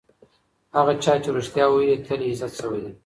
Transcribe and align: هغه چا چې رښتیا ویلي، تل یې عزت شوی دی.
هغه 0.75 0.93
چا 1.03 1.13
چې 1.23 1.29
رښتیا 1.37 1.65
ویلي، 1.69 1.97
تل 2.05 2.21
یې 2.25 2.31
عزت 2.33 2.51
شوی 2.59 2.79
دی. 2.83 2.91